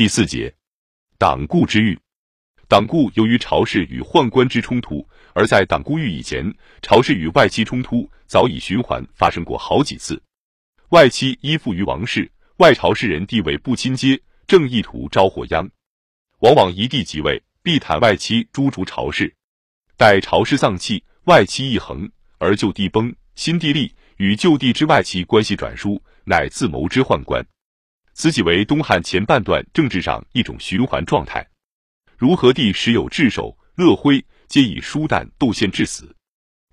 [0.00, 0.54] 第四节，
[1.18, 1.98] 党锢之狱。
[2.68, 10.22] 党锢由于朝氏与宦官之冲突，而在党锢狱以前，朝氏与外戚冲突早已循环发生过好几次。
[10.88, 15.70] 外戚依附于王室，外朝士人地位不亲接，正意图招祸殃，
[16.38, 19.36] 往往一帝即位，必袒外戚诛除朝氏。
[19.98, 27.46] 待朝氏丧气，外戚一横，而旧帝崩，新帝立，与旧帝之外戚关系转疏，乃自谋之宦官。
[28.12, 31.46] 此即为东汉前半段政治上一种循环状态。
[32.16, 36.04] 如和帝时有智守、乐辉，皆以疏旦窦宪致死；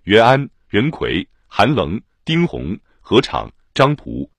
[0.03, 4.29] 元安、任奎、韩棱、丁弘、何昶、张仆，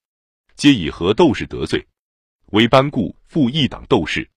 [0.57, 1.87] 皆以和斗士得罪，
[2.51, 4.29] 为班固复一党斗士。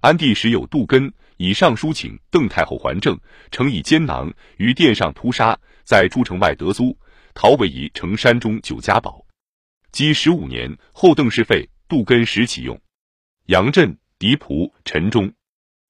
[0.00, 3.18] 安帝时有杜根，以上书请邓太后还政，
[3.50, 6.96] 诚以奸囊于殿上屠杀，在诸城外得租，
[7.32, 9.26] 陶为以城山中九家堡。
[9.90, 12.80] 积十五年后，邓氏废，杜根时启用。
[13.46, 15.32] 杨震、狄仆、陈忠。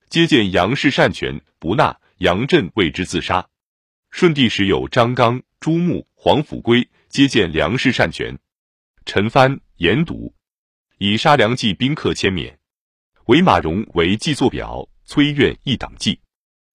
[0.09, 3.49] 接见杨氏擅权不纳，杨震为之自杀。
[4.11, 8.39] 顺帝时有张刚、朱穆、黄甫圭接见梁氏擅权，
[9.05, 10.33] 陈蕃、严笃
[10.99, 12.57] 以杀梁冀宾客千免，
[13.27, 16.21] 韦马融为祭作表，崔苑一党纪，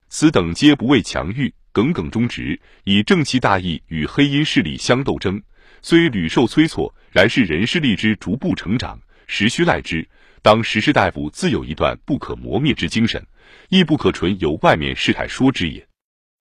[0.09, 5.42] 此等皆不畏强欲，耿耿忠直，以正气大义与黑阴势力相斗争。
[5.81, 9.00] 虽屡受摧挫，然是人事力之逐步成长，
[9.30, 10.06] 实需赖之。
[10.42, 13.26] 当时士大夫自有一段不可磨灭之精神，
[13.70, 15.88] 亦不可纯由外面事态说之也。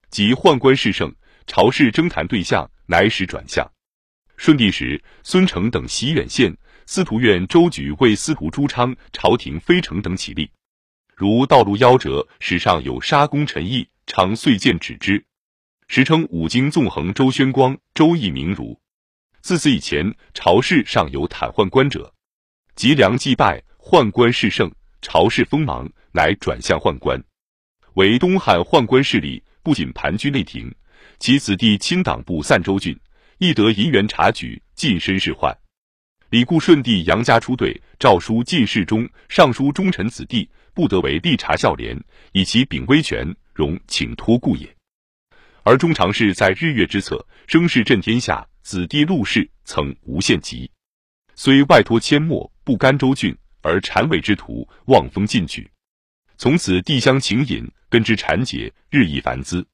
[0.08, 1.14] 即宦官势盛，
[1.46, 3.70] 朝事争谈对象乃使转向。
[4.36, 10.48] 顺帝时，孙承等袭远县，司徒院周举为司徒朱昌、朝廷非丞等起立。
[11.14, 15.22] 如道路夭折，史上有杀功臣义，常遂见止之。
[15.88, 18.80] 时称五经纵横周宣光、周易明儒。
[19.40, 22.14] 自此以前，朝事尚有袒宦官者，
[22.78, 23.60] 及梁祭败。
[23.76, 24.70] 宦官势盛，
[25.02, 27.20] 朝事锋芒，乃转向宦官。
[27.94, 30.72] 为东汉宦官势力不仅盘踞内廷，
[31.18, 32.96] 其子弟亲党部散州郡，
[33.38, 35.52] 亦得银元察举，近身仕宦。
[36.28, 41.98] 李固顺帝杨家出队，诏书进士中、尚书忠臣子弟不得为吏察校廉，
[42.32, 44.68] 以其秉威权，容请托故也。
[45.64, 50.70] 而中常侍在日月之侧，声势震天下，子弟陆氏曾无限极，
[51.40, 53.32] 虽外托阡陌，不甘州郡。
[53.60, 55.70] 而谄伪之徒望风进取，
[56.36, 59.64] 从此地乡情隐，根之缠结，日益繁滋。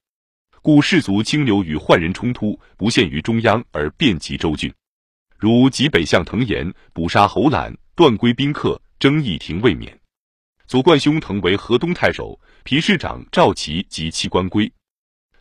[0.61, 4.71] 故士族清流与宦人冲突不限于中央，而遍及州郡。
[5.37, 9.97] 如济北相滕延捕杀侯览，断归宾客，争议庭未免。
[10.67, 14.71] 左冠兄腾为河东太守，皮市长赵齐及其官归。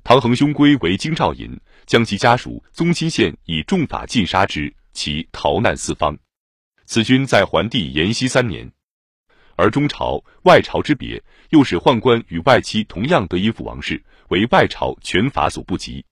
[0.05, 6.17] 唐恒兄归为京兆尹，将其家属宗亲县以重法尽杀之，其逃难四方。
[6.87, 8.73] 此君在桓帝延熙三年，
[9.57, 16.05] 而中朝外朝之别，又使宦官与外戚同样得依附王室，为外朝权法所不及。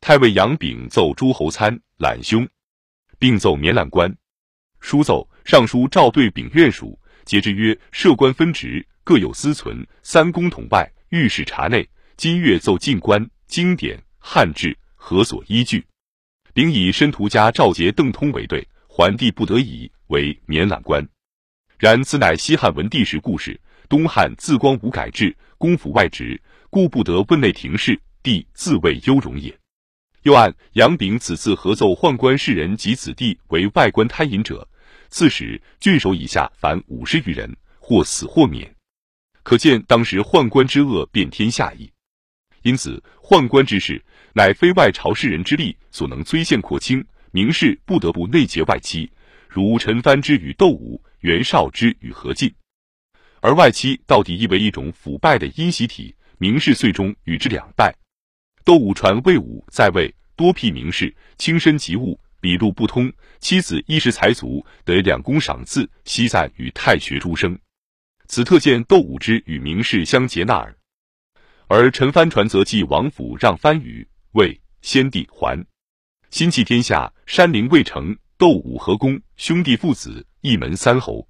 [0.00, 2.48] 太尉杨炳奏诸侯参揽兄，
[3.18, 4.14] 并奏免揽官。
[4.80, 11.88] 书奏尚书赵对秉院属，节之曰：设官分职，各有司存，三公统外，御史察内。
[12.16, 15.84] 今月奏进官，经典汉制何所依据？
[16.54, 18.66] 并以申屠家赵节、邓通为对。
[18.96, 21.04] 桓帝不得已为免览官，
[21.78, 23.60] 然此乃西汉文帝时故事。
[23.88, 29.52] 东汉自光武改制，公府外职，故不得问内廷事，帝自谓优容也。
[30.22, 34.66] 又按杨炳此次合奏宦官士人及子弟为外官贪淫者，
[35.10, 38.72] 刺史郡守以下凡五十余人，或死或免。
[39.42, 41.90] 可见当时宦官之恶遍天下矣。
[42.62, 44.00] 因此，宦官之事，
[44.34, 47.04] 乃非外朝士人之力所能摧陷廓清。
[47.30, 49.10] 明士不得不内结外戚，
[49.48, 52.52] 如陈蕃之与窦武、袁绍之与何进。
[53.40, 57.92] 而外戚到底亦为一种腐败的阴习体，明士最终与之两败。
[58.64, 63.12] 窦武传魏武在位，多辟明士，轻身及物，笔路不通。
[63.40, 67.58] 妻子一时才足，得两公赏赐，悉赞与太学诸生。
[68.26, 70.74] 此特见窦武之与明士相结纳耳。
[71.66, 75.64] 而陈蕃传则继王府，让番禺、魏先帝还。
[76.30, 81.28] 心系天下，山陵未成，窦武和公兄弟父子一门三侯，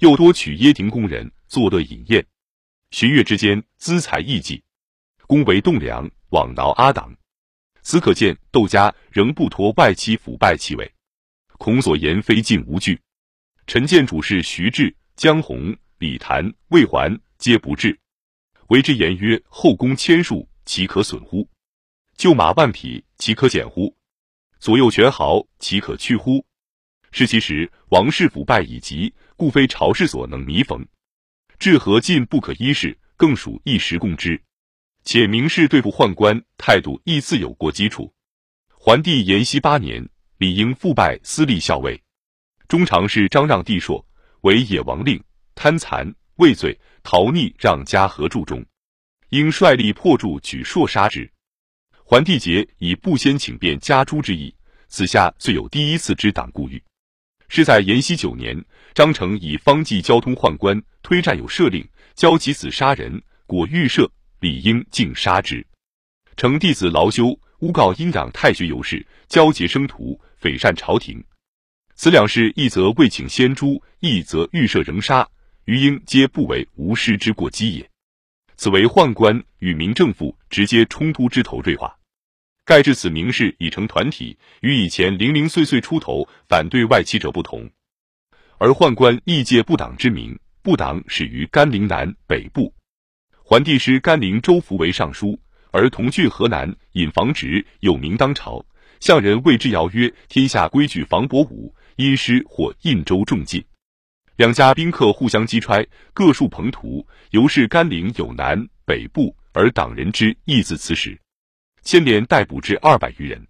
[0.00, 2.26] 又多取掖庭宫人作乐饮宴，
[2.90, 4.62] 旬月之间资财异济，
[5.26, 7.16] 公为栋梁，枉挠阿党。
[7.80, 10.92] 此可见窦家仍不脱外戚腐败气味，
[11.56, 13.00] 孔所言非尽无据。
[13.66, 17.98] 陈建主事徐志、江洪、李谭、魏桓皆不至，
[18.68, 21.48] 为之言曰：“后宫千数，岂可损乎？
[22.16, 23.94] 旧马万匹，岂可减乎？”
[24.58, 26.44] 左右权豪，岂可去乎？
[27.12, 30.86] 是其实王室腐败已极，故非朝士所能弥缝。
[31.58, 34.42] 治何进不可一世，更属一时共之。
[35.04, 38.12] 且明氏对付宦官态度亦自有过基础。
[38.68, 40.06] 桓帝延熙八年，
[40.38, 42.02] 李应复拜司隶校尉，
[42.66, 44.04] 中常侍张让帝硕
[44.40, 45.22] 为野王令，
[45.54, 48.64] 贪残畏罪，逃逆，让家合住中。
[49.28, 51.30] 应率力破柱，举硕杀之。
[52.08, 54.54] 桓帝节以不先请便加诛之意，
[54.86, 56.80] 此下遂有第一次之党故狱。
[57.48, 58.64] 是在延熙九年，
[58.94, 64.08] 张成以方济交通宦官，推占有赦令，教其子杀人，果预赦，
[64.38, 65.66] 理应竟杀之。
[66.36, 71.20] 成弟子劳修诬告阴阳太学有事，交结生徒，匪善朝廷。
[71.96, 75.28] 此两事，一则未请先诛，一则预设仍杀，
[75.64, 77.90] 余应皆不为无师之过激也。
[78.56, 81.96] 此为宦官与民政府直接冲突之头锐化。
[82.64, 87.70] 盖至此明士已成团体，与以前零零碎碎出头反对外戚者不同。
[88.58, 92.74] 而宦官亦借不党之名，不党始于甘陵南北部。
[93.44, 95.38] 桓帝师甘陵周福为尚书，
[95.70, 98.64] 而同郡河南尹房直有名当朝。
[98.98, 103.62] 向人谓之谣曰：“天下规矩房伯武，因师或印州重进。”
[104.36, 111.18] 两家宾客互相击揣，各树朋图，由是甘陵有南北部，而党人之义自此始。
[111.82, 113.46] 牵连逮捕至二百余人。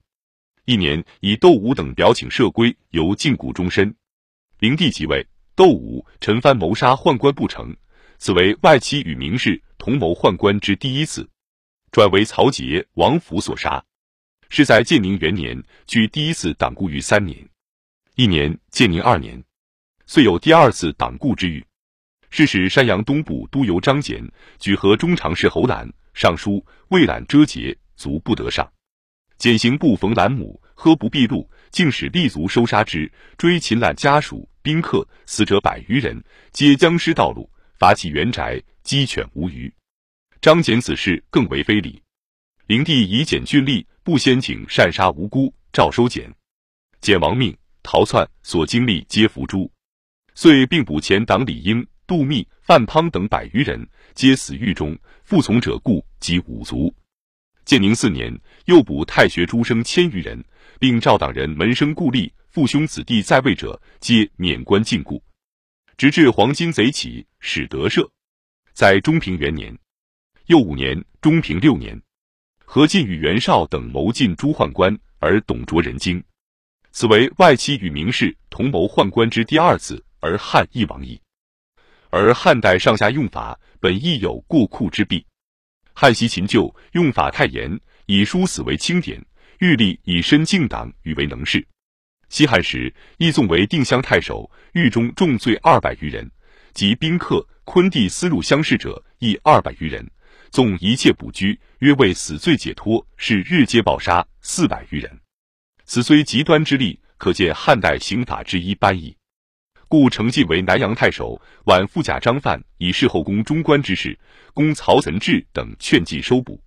[0.65, 3.93] 一年，以窦武等表请赦归，由禁锢终身。
[4.61, 7.75] 灵帝即位，窦武、陈蕃谋杀宦官不成，
[8.19, 11.29] 此为外戚与名士同谋宦官之第一次，
[11.91, 13.85] 转为曹节、王府所杀。
[14.51, 17.37] 是在建宁元年，距第一次党锢于三年。
[18.15, 19.43] 一年，建宁二年，
[20.07, 21.65] 遂有第二次党锢之狱。
[22.31, 24.23] 是使山阳东部都邮张俭
[24.59, 27.77] 举和中常侍侯览、尚书魏览遮节。
[27.97, 28.71] 卒不得上，
[29.39, 36.23] 减刑不逢兰母，喝不避路，竟使立足收杀之，追擒揽家属宾客，死者百余人，
[36.53, 39.73] 皆僵尸道路，伐其原宅，鸡犬无余。
[40.43, 42.03] 张俭此事更为非礼。
[42.67, 46.31] 灵帝以简峻吏，不先请擅杀无辜，诏收简。
[47.01, 49.73] 简亡命，逃窜，所经历皆伏诛。
[50.37, 54.97] 遂并捕前党李英、杜密、范滂等百余人，皆死狱中。
[55.25, 56.95] 附从者故及五族。
[57.65, 60.45] 建宁四年，又捕太学诸生千余人，
[60.79, 65.19] 并召党人门生故吏、父兄子弟在位者，皆免官禁锢。
[65.97, 68.07] 直至黄巾贼起，始得赦。
[68.75, 69.77] 在中平元年，
[70.49, 71.99] 又五年，中平六年，
[72.67, 76.23] 何进与袁绍等谋进诸宦官，而董卓人精。
[76.93, 81.21] 此为外戚与名士同谋宦官之第二次，而汉亦亡矣。
[82.11, 85.25] 而汉代上下用法本亦有过酷之弊。
[85.93, 89.25] 汉袭秦旧，用法太严，以殊死为轻典，
[89.59, 91.67] 欲立以身敬党，与为能事。
[92.29, 96.31] 西汉时，义纵为定襄太守，狱中重罪二百余人，
[96.75, 100.05] 及宾客、昆弟私入乡试者，亦二百余人，
[100.51, 105.21] 纵一切捕拘，约为死罪解脱，是日皆暴杀四百余人。
[105.85, 109.17] 此虽极端之例，可见汉代刑法之一般矣。
[109.89, 114.19] 故承继为南阳太守，晚副甲张范以事后宫中官之事，
[114.53, 116.61] 公曹岑志等劝进收捕，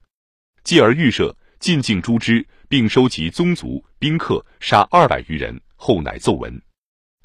[0.64, 5.60] 继而预设进境诛之，并收其宗族宾客，杀二百余人。
[5.82, 6.62] 后乃奏闻，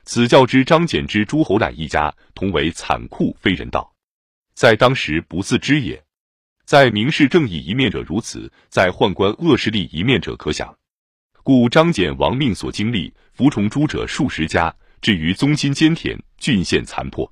[0.04, 3.92] 此教之张柬之诸侯览一家，同为残酷非人道，
[4.54, 6.00] 在当时不自知也。
[6.64, 10.72] 在明示正义一面者如此，在宦官恶势力一面者可想。
[11.42, 14.72] 故张柬亡命所经历，服从诛者数十家。
[15.04, 17.30] 至于宗亲兼田，郡县残破。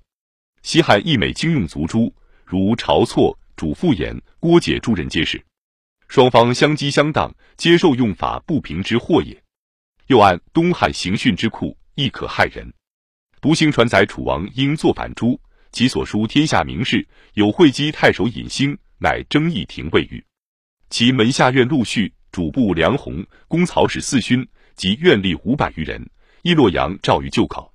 [0.62, 2.12] 西汉亦美经用族诛，
[2.44, 5.42] 如晁错、主父偃、郭解诸人皆是。
[6.06, 9.42] 双方相激相当，接受用法不平之祸也。
[10.08, 12.70] 又按东汉刑讯之酷，亦可害人。
[13.40, 15.40] 独行传载楚王应作反诛，
[15.72, 20.22] 其所书天下名士有会稽太守尹兴，乃征议廷未遇。
[20.90, 26.06] 其门下院陆续主簿梁鸿、公曹使四勋及院吏五百余人。
[26.42, 27.72] 一洛阳诏于旧考，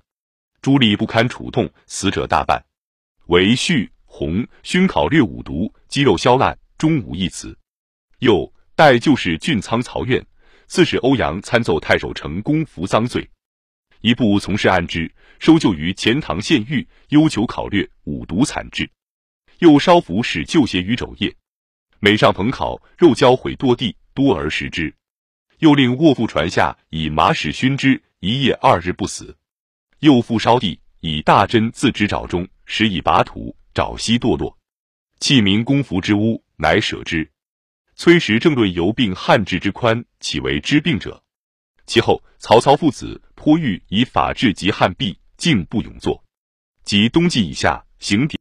[0.60, 2.62] 朱吏不堪楚痛，死者大半。
[3.28, 7.56] 为序洪勋考略五毒，肌肉消烂，终无一词。
[8.18, 10.22] 又代旧使郡仓曹院，
[10.66, 13.26] 刺史欧阳参奏太守成功服赃罪，
[14.02, 18.90] 一部从事安之，收就于钱塘县狱，忧求考略五毒惨治。
[19.60, 21.34] 又烧服使旧鞋于肘腋，
[22.00, 24.94] 每上棚烤，肉焦毁堕地，多而食之。
[25.60, 28.02] 又令卧覆船下，以马屎熏之。
[28.20, 29.36] 一夜二日不死，
[30.00, 34.58] 又复烧地，以大针自之爪中，使以拔土，爪息堕落。
[35.20, 37.30] 弃民公服之屋，乃舍之。
[37.94, 41.22] 崔实正论由病汉治之宽，岂为知病者？
[41.86, 46.24] 其后曹操父子颇欲以法治及汉弊，竟不永作。
[46.82, 48.36] 及冬季以下，行典。